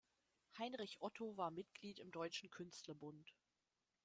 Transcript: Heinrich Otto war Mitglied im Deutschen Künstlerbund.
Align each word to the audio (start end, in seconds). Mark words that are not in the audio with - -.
Heinrich 0.57 0.99
Otto 0.99 1.37
war 1.37 1.51
Mitglied 1.51 1.99
im 1.99 2.09
Deutschen 2.09 2.49
Künstlerbund. 2.49 3.35